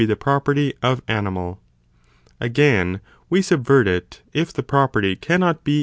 [0.07, 1.59] the property of animal.
[2.39, 5.79] Again, we subvert it, if the property cannot be 5.